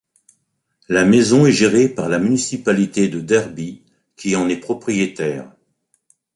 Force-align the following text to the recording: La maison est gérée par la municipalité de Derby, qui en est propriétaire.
La 0.89 1.05
maison 1.05 1.45
est 1.45 1.51
gérée 1.51 1.87
par 1.87 2.09
la 2.09 2.17
municipalité 2.17 3.07
de 3.07 3.19
Derby, 3.19 3.83
qui 4.15 4.35
en 4.35 4.49
est 4.49 4.57
propriétaire. 4.57 5.55